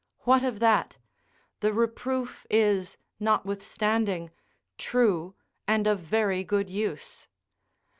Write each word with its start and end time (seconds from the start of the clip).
What 0.21 0.43
of 0.43 0.57
that? 0.61 0.97
The 1.59 1.73
reproof 1.73 2.47
is, 2.49 2.97
notwithstanding, 3.19 4.31
true 4.79 5.35
and 5.67 5.85
of 5.85 5.99
very 5.99 6.43
good 6.43 6.71
use. 6.71 7.27